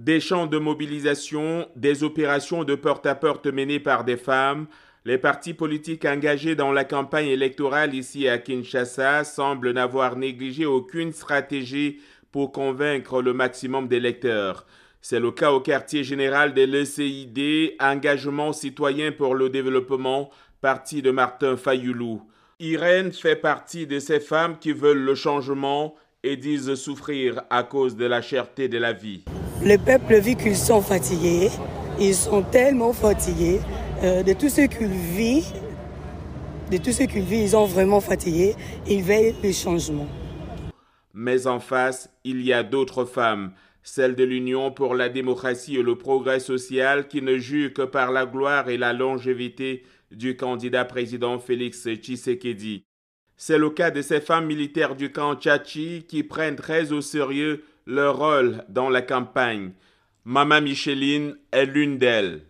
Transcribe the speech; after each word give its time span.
Des 0.00 0.18
champs 0.18 0.46
de 0.46 0.56
mobilisation, 0.56 1.68
des 1.76 2.04
opérations 2.04 2.64
de 2.64 2.74
porte-à-porte 2.74 3.46
menées 3.48 3.80
par 3.80 4.02
des 4.02 4.16
femmes, 4.16 4.66
les 5.04 5.18
partis 5.18 5.52
politiques 5.52 6.06
engagés 6.06 6.54
dans 6.54 6.72
la 6.72 6.84
campagne 6.84 7.26
électorale 7.26 7.94
ici 7.94 8.26
à 8.26 8.38
Kinshasa 8.38 9.24
semblent 9.24 9.72
n'avoir 9.72 10.16
négligé 10.16 10.64
aucune 10.64 11.12
stratégie 11.12 12.00
pour 12.32 12.50
convaincre 12.50 13.20
le 13.20 13.34
maximum 13.34 13.88
d'électeurs. 13.88 14.64
C'est 15.02 15.20
le 15.20 15.32
cas 15.32 15.52
au 15.52 15.60
quartier 15.60 16.02
général 16.02 16.54
de 16.54 16.62
l'ECID, 16.62 17.74
Engagement 17.78 18.54
citoyen 18.54 19.12
pour 19.12 19.34
le 19.34 19.50
développement, 19.50 20.30
parti 20.62 21.02
de 21.02 21.10
Martin 21.10 21.58
Fayoulou. 21.58 22.22
Irène 22.58 23.12
fait 23.12 23.36
partie 23.36 23.86
de 23.86 23.98
ces 23.98 24.20
femmes 24.20 24.58
qui 24.58 24.72
veulent 24.72 25.04
le 25.04 25.14
changement 25.14 25.94
et 26.22 26.38
disent 26.38 26.74
souffrir 26.76 27.42
à 27.50 27.64
cause 27.64 27.96
de 27.96 28.06
la 28.06 28.22
cherté 28.22 28.66
de 28.68 28.78
la 28.78 28.94
vie. 28.94 29.24
Le 29.62 29.76
peuple 29.76 30.18
vit 30.20 30.36
qu'ils 30.36 30.56
sont 30.56 30.80
fatigués, 30.80 31.50
ils 32.00 32.14
sont 32.14 32.42
tellement 32.42 32.94
fatigués 32.94 33.60
euh, 34.02 34.22
de 34.22 34.32
tout 34.32 34.48
ce 34.48 34.62
qu'ils 34.62 34.88
vivent, 34.88 35.52
de 36.70 36.78
tout 36.78 36.92
ce 36.92 37.02
qu'ils 37.02 37.24
vivent, 37.24 37.42
ils 37.42 37.50
sont 37.50 37.66
vraiment 37.66 38.00
fatigués, 38.00 38.54
ils 38.88 39.02
veulent 39.02 39.34
le 39.44 39.52
changement. 39.52 40.08
Mais 41.12 41.46
en 41.46 41.60
face, 41.60 42.08
il 42.24 42.40
y 42.40 42.54
a 42.54 42.62
d'autres 42.62 43.04
femmes, 43.04 43.52
celles 43.82 44.14
de 44.14 44.24
l'Union 44.24 44.70
pour 44.70 44.94
la 44.94 45.10
démocratie 45.10 45.76
et 45.76 45.82
le 45.82 45.98
progrès 45.98 46.40
social 46.40 47.06
qui 47.06 47.20
ne 47.20 47.36
jouent 47.36 47.74
que 47.74 47.82
par 47.82 48.12
la 48.12 48.24
gloire 48.24 48.70
et 48.70 48.78
la 48.78 48.94
longévité 48.94 49.82
du 50.10 50.36
candidat 50.36 50.86
président 50.86 51.38
Félix 51.38 51.86
Tshisekedi. 51.86 52.84
C'est 53.36 53.58
le 53.58 53.68
cas 53.68 53.90
de 53.90 54.00
ces 54.00 54.22
femmes 54.22 54.46
militaires 54.46 54.96
du 54.96 55.12
camp 55.12 55.34
Tchachi 55.34 56.06
qui 56.08 56.22
prennent 56.22 56.56
très 56.56 56.92
au 56.92 57.02
sérieux 57.02 57.62
leur 57.86 58.18
rôle 58.18 58.64
dans 58.68 58.88
la 58.88 59.02
campagne. 59.02 59.72
Mama 60.24 60.60
Micheline 60.60 61.36
est 61.50 61.66
l'une 61.66 61.98
d'elles. 61.98 62.42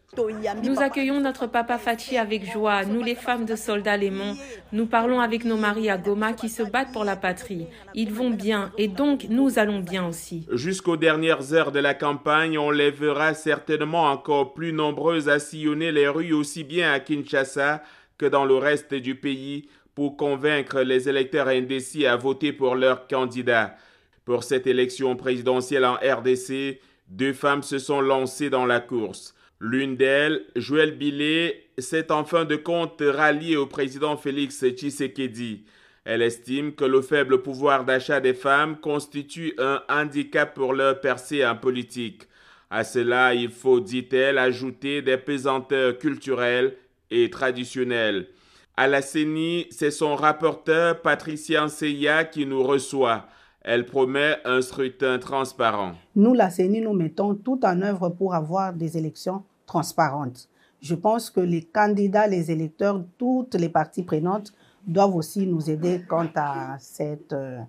Nous 0.64 0.80
accueillons 0.80 1.20
notre 1.20 1.46
papa 1.46 1.78
Fachi 1.78 2.18
avec 2.18 2.44
joie, 2.44 2.84
nous 2.84 3.02
les 3.02 3.14
femmes 3.14 3.44
de 3.44 3.54
soldats 3.54 3.96
lémons. 3.96 4.34
Nous 4.72 4.86
parlons 4.86 5.20
avec 5.20 5.44
nos 5.44 5.56
maris 5.56 5.88
à 5.88 5.98
Goma 5.98 6.32
qui 6.32 6.48
se 6.48 6.64
battent 6.64 6.92
pour 6.92 7.04
la 7.04 7.14
patrie. 7.14 7.68
Ils 7.94 8.12
vont 8.12 8.30
bien 8.30 8.72
et 8.76 8.88
donc 8.88 9.26
nous 9.30 9.60
allons 9.60 9.78
bien 9.78 10.08
aussi. 10.08 10.48
Jusqu'aux 10.50 10.96
dernières 10.96 11.54
heures 11.54 11.70
de 11.70 11.78
la 11.78 11.94
campagne, 11.94 12.58
on 12.58 12.72
les 12.72 12.90
verra 12.90 13.34
certainement 13.34 14.10
encore 14.10 14.52
plus 14.52 14.72
nombreuses 14.72 15.28
à 15.28 15.38
sillonner 15.38 15.92
les 15.92 16.08
rues 16.08 16.32
aussi 16.32 16.64
bien 16.64 16.92
à 16.92 16.98
Kinshasa 16.98 17.82
que 18.18 18.26
dans 18.26 18.44
le 18.44 18.56
reste 18.56 18.94
du 18.94 19.14
pays 19.14 19.68
pour 19.94 20.16
convaincre 20.16 20.80
les 20.80 21.08
électeurs 21.08 21.48
indécis 21.48 22.06
à 22.06 22.16
voter 22.16 22.52
pour 22.52 22.74
leur 22.74 23.06
candidat. 23.06 23.76
Pour 24.24 24.44
cette 24.44 24.66
élection 24.66 25.16
présidentielle 25.16 25.84
en 25.84 25.94
RDC, 25.94 26.80
deux 27.08 27.32
femmes 27.32 27.62
se 27.62 27.78
sont 27.78 28.00
lancées 28.00 28.50
dans 28.50 28.66
la 28.66 28.80
course. 28.80 29.34
L'une 29.60 29.96
d'elles, 29.96 30.44
Joël 30.56 30.96
Billet, 30.96 31.66
s'est 31.78 32.10
en 32.12 32.24
fin 32.24 32.44
de 32.44 32.56
compte 32.56 33.02
ralliée 33.04 33.56
au 33.56 33.66
président 33.66 34.16
Félix 34.16 34.64
Tshisekedi. 34.64 35.64
Elle 36.04 36.22
estime 36.22 36.74
que 36.74 36.84
le 36.84 37.02
faible 37.02 37.42
pouvoir 37.42 37.84
d'achat 37.84 38.20
des 38.20 38.32
femmes 38.32 38.78
constitue 38.80 39.52
un 39.58 39.82
handicap 39.88 40.54
pour 40.54 40.72
leur 40.72 41.00
percée 41.00 41.44
en 41.44 41.56
politique. 41.56 42.22
À 42.70 42.84
cela, 42.84 43.34
il 43.34 43.50
faut, 43.50 43.80
dit-elle, 43.80 44.38
ajouter 44.38 45.02
des 45.02 45.18
pesanteurs 45.18 45.98
culturelles 45.98 46.76
et 47.10 47.28
traditionnelles. 47.28 48.28
À 48.76 48.86
la 48.86 49.02
CENI, 49.02 49.66
c'est 49.70 49.90
son 49.90 50.14
rapporteur 50.14 51.02
Patricia 51.02 51.68
Seya 51.68 52.24
qui 52.24 52.46
nous 52.46 52.62
reçoit. 52.62 53.26
Elle 53.62 53.84
promet 53.84 54.38
un 54.44 54.62
scrutin 54.62 55.18
transparent. 55.18 55.92
Nous, 56.16 56.32
la 56.32 56.48
CENI, 56.48 56.80
nous 56.80 56.94
mettons 56.94 57.34
tout 57.34 57.60
en 57.64 57.82
œuvre 57.82 58.08
pour 58.08 58.34
avoir 58.34 58.72
des 58.72 58.96
élections 58.96 59.44
transparentes. 59.66 60.48
Je 60.80 60.94
pense 60.94 61.28
que 61.28 61.40
les 61.40 61.62
candidats, 61.62 62.26
les 62.26 62.50
électeurs, 62.50 63.04
toutes 63.18 63.54
les 63.54 63.68
parties 63.68 64.02
prenantes 64.02 64.54
doivent 64.86 65.14
aussi 65.14 65.46
nous 65.46 65.68
aider 65.68 66.02
quant 66.08 66.28
à 66.36 66.78
cette, 66.78 67.34
euh, 67.34 67.60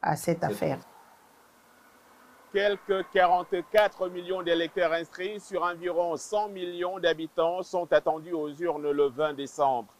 à 0.00 0.16
cette 0.16 0.42
affaire. 0.42 0.78
Quelques 2.50 3.04
44 3.12 4.08
millions 4.08 4.42
d'électeurs 4.42 4.92
inscrits 4.94 5.38
sur 5.38 5.62
environ 5.62 6.16
100 6.16 6.48
millions 6.48 6.98
d'habitants 6.98 7.62
sont 7.62 7.92
attendus 7.92 8.32
aux 8.32 8.48
urnes 8.48 8.90
le 8.90 9.08
20 9.08 9.34
décembre. 9.34 9.92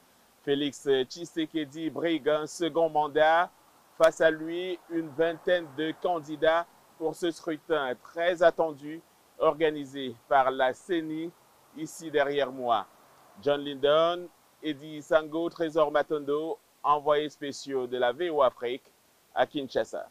Félix 0.45 0.89
Tshisekedi 1.05 1.91
brigue 1.91 2.31
un 2.31 2.47
second 2.47 2.89
mandat. 2.89 3.51
Face 3.99 4.21
à 4.21 4.31
lui, 4.31 4.79
une 4.91 5.09
vingtaine 5.09 5.67
de 5.77 5.93
candidats 6.01 6.67
pour 6.99 7.17
ce 7.17 7.33
scrutin 7.33 7.97
très 8.01 8.45
attendu 8.45 9.03
organisé 9.41 10.15
par 10.29 10.53
la 10.53 10.73
CENI 10.73 11.33
ici 11.77 12.09
derrière 12.09 12.53
moi. 12.53 12.87
John 13.43 13.61
Lyndon, 13.61 14.29
Eddie 14.63 15.03
Sango, 15.03 15.51
Trésor 15.51 15.91
Matondo, 15.91 16.59
envoyés 16.81 17.29
spéciaux 17.29 17.89
de 17.89 17.99
la 17.99 18.13
VO 18.13 18.41
Afrique 18.41 18.93
à 19.35 19.47
Kinshasa. 19.47 20.09